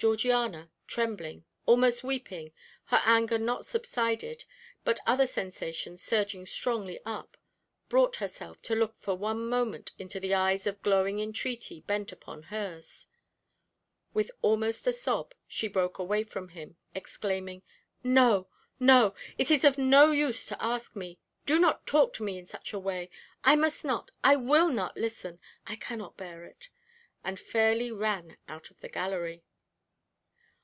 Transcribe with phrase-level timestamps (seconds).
[0.00, 2.52] Georgiana, trembling, almost weeping,
[2.84, 4.44] her anger not subsided,
[4.84, 7.36] but other sensations surging strongly up,
[7.88, 12.44] brought herself to look for one moment into the eyes of glowing entreaty bent upon
[12.44, 13.08] hers.
[14.14, 17.62] With almost a sob, she broke away from him, exclaiming:
[18.04, 18.46] "No,
[18.78, 21.18] no; it is of no use to ask me.
[21.44, 23.10] Do not talk to me in such a way
[23.42, 26.68] I must not I will not listen I cannot bear it,"
[27.24, 29.42] and fairly ran out of the gallery.